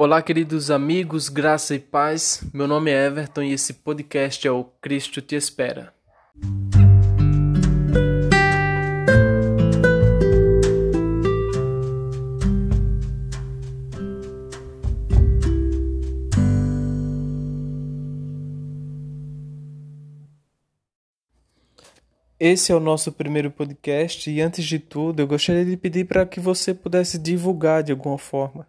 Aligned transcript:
Olá, 0.00 0.22
queridos 0.22 0.70
amigos, 0.70 1.28
graça 1.28 1.74
e 1.74 1.80
paz. 1.80 2.44
Meu 2.54 2.68
nome 2.68 2.88
é 2.88 3.06
Everton 3.06 3.42
e 3.42 3.52
esse 3.52 3.74
podcast 3.74 4.46
é 4.46 4.50
o 4.52 4.62
Cristo 4.80 5.20
Te 5.20 5.34
Espera. 5.34 5.92
Esse 22.38 22.70
é 22.70 22.74
o 22.76 22.78
nosso 22.78 23.10
primeiro 23.10 23.50
podcast 23.50 24.30
e 24.30 24.40
antes 24.40 24.64
de 24.64 24.78
tudo 24.78 25.18
eu 25.18 25.26
gostaria 25.26 25.64
de 25.64 25.76
pedir 25.76 26.04
para 26.06 26.24
que 26.24 26.38
você 26.38 26.72
pudesse 26.72 27.18
divulgar 27.18 27.82
de 27.82 27.90
alguma 27.90 28.16
forma 28.16 28.64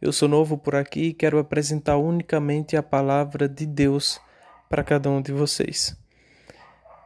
eu 0.00 0.12
sou 0.12 0.28
novo 0.28 0.56
por 0.56 0.76
aqui 0.76 1.06
e 1.06 1.12
quero 1.12 1.38
apresentar 1.38 1.96
unicamente 1.96 2.76
a 2.76 2.82
palavra 2.82 3.48
de 3.48 3.66
Deus 3.66 4.20
para 4.68 4.84
cada 4.84 5.10
um 5.10 5.20
de 5.20 5.32
vocês. 5.32 5.96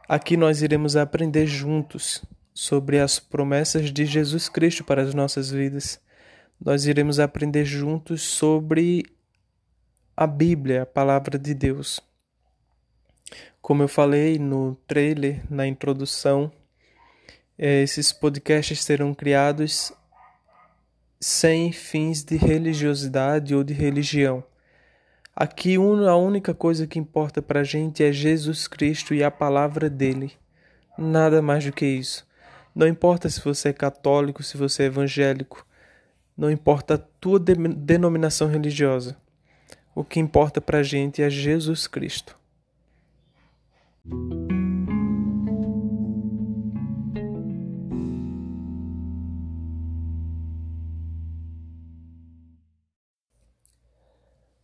Aqui 0.07 0.37
nós 0.37 0.61
iremos 0.61 0.95
aprender 0.95 1.47
juntos 1.47 2.23
sobre 2.53 2.99
as 2.99 3.19
promessas 3.19 3.91
de 3.91 4.05
Jesus 4.05 4.47
Cristo 4.47 4.83
para 4.83 5.01
as 5.01 5.13
nossas 5.13 5.49
vidas. 5.49 5.99
Nós 6.63 6.85
iremos 6.85 7.19
aprender 7.19 7.65
juntos 7.65 8.21
sobre 8.21 9.05
a 10.15 10.27
Bíblia, 10.27 10.83
a 10.83 10.85
palavra 10.85 11.39
de 11.39 11.53
Deus. 11.55 11.99
Como 13.59 13.81
eu 13.81 13.87
falei 13.87 14.37
no 14.37 14.75
trailer, 14.85 15.41
na 15.49 15.65
introdução, 15.65 16.51
eh, 17.57 17.81
esses 17.81 18.13
podcasts 18.13 18.83
serão 18.83 19.13
criados 19.13 19.91
sem 21.23 21.71
fins 21.71 22.21
de 22.21 22.35
religiosidade 22.35 23.55
ou 23.55 23.63
de 23.63 23.73
religião. 23.73 24.43
Aqui 25.33 25.75
a 25.75 26.15
única 26.17 26.53
coisa 26.53 26.85
que 26.85 26.99
importa 26.99 27.41
para 27.41 27.61
a 27.61 27.63
gente 27.63 28.03
é 28.03 28.11
Jesus 28.11 28.67
Cristo 28.67 29.13
e 29.13 29.23
a 29.23 29.31
palavra 29.31 29.89
dele. 29.89 30.33
Nada 30.97 31.41
mais 31.41 31.63
do 31.63 31.71
que 31.71 31.85
isso. 31.85 32.27
Não 32.75 32.85
importa 32.85 33.29
se 33.29 33.39
você 33.39 33.69
é 33.69 33.73
católico, 33.73 34.43
se 34.43 34.57
você 34.57 34.83
é 34.83 34.87
evangélico, 34.87 35.65
não 36.37 36.51
importa 36.51 36.95
a 36.95 36.97
tua 36.97 37.39
denominação 37.39 38.49
religiosa. 38.49 39.15
O 39.95 40.03
que 40.03 40.19
importa 40.19 40.59
para 40.59 40.79
a 40.79 40.83
gente 40.83 41.21
é 41.21 41.29
Jesus 41.29 41.87
Cristo. 41.87 42.37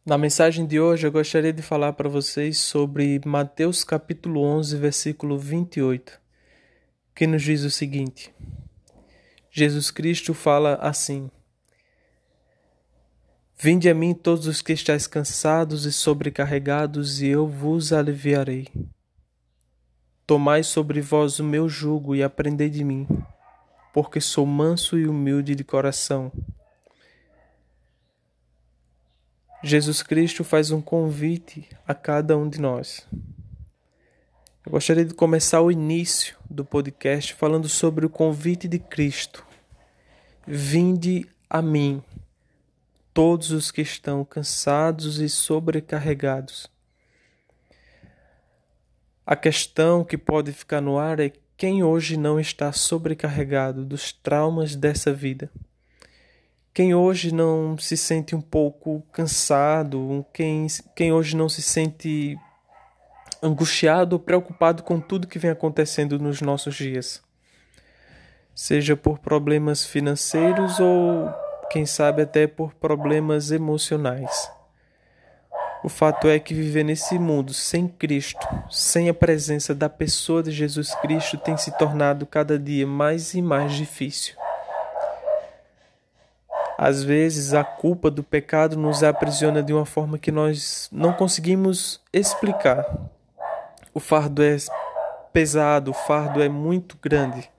Na 0.06 0.18
mensagem 0.18 0.66
de 0.66 0.80
hoje 0.80 1.06
eu 1.06 1.12
gostaria 1.12 1.52
de 1.52 1.62
falar 1.62 1.92
para 1.92 2.08
vocês 2.08 2.58
sobre 2.58 3.20
Mateus 3.26 3.84
capítulo 3.84 4.42
11, 4.42 4.78
versículo 4.78 5.38
28, 5.38 6.20
que 7.14 7.28
nos 7.28 7.44
diz 7.44 7.64
o 7.64 7.70
seguinte: 7.70 8.34
Jesus 9.52 9.92
Cristo 9.92 10.34
fala 10.34 10.76
assim: 10.76 11.30
Vinde 13.58 13.90
a 13.90 13.94
mim 13.94 14.14
todos 14.14 14.48
os 14.48 14.62
que 14.62 14.72
estáis 14.72 15.06
cansados 15.06 15.86
e 15.86 15.92
sobrecarregados, 15.92 17.22
e 17.22 17.28
eu 17.28 17.46
vos 17.46 17.92
aliviarei. 17.92 18.70
Tomai 20.26 20.64
sobre 20.64 21.02
vós 21.02 21.40
o 21.40 21.44
meu 21.44 21.68
jugo 21.68 22.16
e 22.16 22.24
aprendei 22.24 22.70
de 22.70 22.86
mim, 22.86 23.06
porque 23.94 24.22
sou 24.22 24.46
manso 24.46 24.98
e 24.98 25.06
humilde 25.06 25.56
de 25.56 25.64
coração 25.66 26.32
Jesus 29.62 30.02
Cristo 30.02 30.46
faz 30.46 30.72
um 30.72 30.82
convite 30.82 31.68
a 31.86 31.94
cada 31.94 32.38
um 32.38 32.48
de 32.48 32.62
nós. 32.62 33.06
Eu 34.66 34.72
gostaria 34.72 35.04
de 35.04 35.14
começar 35.14 35.60
o 35.62 35.70
início 35.70 36.38
do 36.50 36.64
podcast 36.64 37.34
falando 37.34 37.68
sobre 37.68 38.06
o 38.06 38.10
convite 38.10 38.70
de 38.70 38.80
Cristo. 38.80 39.46
Vinde 40.48 41.28
a 41.50 41.62
mim, 41.62 42.02
todos 43.14 43.52
os 43.52 43.70
que 43.70 43.82
estão 43.82 44.24
cansados 44.24 45.20
e 45.20 45.28
sobrecarregados. 45.28 46.68
A 49.26 49.36
questão 49.36 50.06
que 50.06 50.18
pode 50.18 50.54
ficar 50.54 50.80
no 50.80 50.98
ar 50.98 51.20
é 51.20 51.34
quem 51.58 51.84
hoje 51.84 52.16
não 52.16 52.40
está 52.40 52.72
sobrecarregado 52.72 53.84
dos 53.84 54.14
traumas 54.14 54.74
dessa 54.74 55.12
vida. 55.12 55.52
Quem 56.74 56.94
hoje 56.94 57.34
não 57.34 57.78
se 57.78 57.98
sente 57.98 58.36
um 58.36 58.42
pouco 58.42 59.04
cansado, 59.12 60.26
quem, 60.34 60.68
quem 60.96 61.12
hoje 61.12 61.36
não 61.36 61.50
se 61.50 61.62
sente 61.62 62.38
angustiado 63.42 64.16
ou 64.16 64.20
preocupado 64.20 64.84
com 64.84 65.00
tudo 65.00 65.28
que 65.28 65.40
vem 65.40 65.52
acontecendo 65.52 66.20
nos 66.20 66.42
nossos 66.42 66.76
dias, 66.76 67.22
seja 68.54 68.96
por 68.96 69.20
problemas 69.20 69.86
financeiros 69.86 70.80
ou, 70.80 71.30
quem 71.72 71.86
sabe, 71.86 72.22
até 72.22 72.46
por 72.48 72.74
problemas 72.74 73.52
emocionais. 73.52 74.52
O 75.82 75.88
fato 75.88 76.28
é 76.28 76.38
que 76.40 76.54
viver 76.54 76.84
nesse 76.84 77.18
mundo 77.18 77.54
sem 77.54 77.88
Cristo, 77.88 78.46
sem 78.70 79.08
a 79.08 79.14
presença 79.14 79.74
da 79.74 79.88
pessoa 79.88 80.44
de 80.44 80.52
Jesus 80.52 80.94
Cristo, 80.96 81.38
tem 81.38 81.56
se 81.56 81.76
tornado 81.78 82.26
cada 82.26 82.60
dia 82.60 82.86
mais 82.86 83.34
e 83.34 83.42
mais 83.42 83.74
difícil. 83.74 84.36
Às 86.82 87.04
vezes, 87.04 87.54
a 87.54 87.62
culpa 87.62 88.10
do 88.10 88.24
pecado 88.24 88.78
nos 88.78 89.04
aprisiona 89.04 89.62
de 89.62 89.74
uma 89.74 89.86
forma 89.86 90.18
que 90.18 90.32
nós 90.32 90.88
não 90.94 91.12
conseguimos 91.12 92.00
explicar. 92.14 92.86
O 93.94 94.00
fardo 94.00 94.42
é 94.42 94.56
pesado, 95.34 95.92
o 95.92 95.94
fardo 95.94 96.42
é 96.42 96.48
muito 96.48 96.98
grande. 97.02 97.52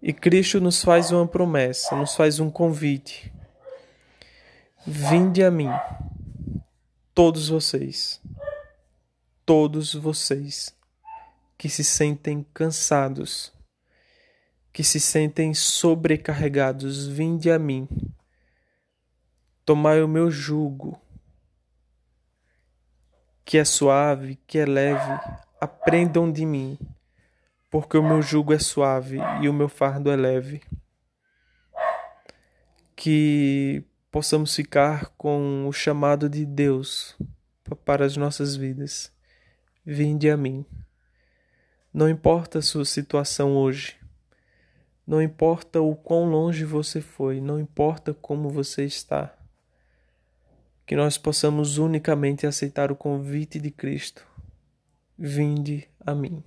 E 0.00 0.14
Cristo 0.14 0.62
nos 0.62 0.82
faz 0.82 1.12
uma 1.12 1.28
promessa, 1.28 1.94
nos 1.94 2.16
faz 2.16 2.40
um 2.40 2.50
convite. 2.50 3.30
Vinde 4.86 5.44
a 5.44 5.50
mim, 5.50 5.70
todos 7.14 7.50
vocês, 7.50 8.18
todos 9.44 9.92
vocês 9.92 10.74
que 11.58 11.68
se 11.68 11.84
sentem 11.84 12.46
cansados 12.54 13.52
que 14.78 14.84
se 14.84 15.00
sentem 15.00 15.52
sobrecarregados, 15.54 17.04
vinde 17.04 17.50
a 17.50 17.58
mim. 17.58 17.88
Tomai 19.64 20.00
o 20.04 20.06
meu 20.06 20.30
jugo, 20.30 20.96
que 23.44 23.58
é 23.58 23.64
suave, 23.64 24.38
que 24.46 24.56
é 24.56 24.64
leve, 24.64 25.20
aprendam 25.60 26.30
de 26.30 26.46
mim, 26.46 26.78
porque 27.68 27.98
o 27.98 28.02
meu 28.04 28.22
jugo 28.22 28.52
é 28.52 28.58
suave 28.60 29.18
e 29.42 29.48
o 29.48 29.52
meu 29.52 29.68
fardo 29.68 30.12
é 30.12 30.16
leve. 30.16 30.62
Que 32.94 33.82
possamos 34.12 34.54
ficar 34.54 35.06
com 35.18 35.66
o 35.66 35.72
chamado 35.72 36.30
de 36.30 36.46
Deus 36.46 37.18
para 37.84 38.06
as 38.06 38.16
nossas 38.16 38.54
vidas. 38.54 39.12
Vinde 39.84 40.30
a 40.30 40.36
mim. 40.36 40.64
Não 41.92 42.08
importa 42.08 42.60
a 42.60 42.62
sua 42.62 42.84
situação 42.84 43.56
hoje, 43.56 43.97
não 45.08 45.22
importa 45.22 45.80
o 45.80 45.96
quão 45.96 46.28
longe 46.28 46.66
você 46.66 47.00
foi, 47.00 47.40
não 47.40 47.58
importa 47.58 48.12
como 48.12 48.50
você 48.50 48.84
está. 48.84 49.34
Que 50.84 50.94
nós 50.94 51.16
possamos 51.16 51.78
unicamente 51.78 52.46
aceitar 52.46 52.92
o 52.92 52.96
convite 52.96 53.58
de 53.58 53.70
Cristo. 53.70 54.26
Vinde 55.16 55.88
a 56.04 56.14
mim. 56.14 56.44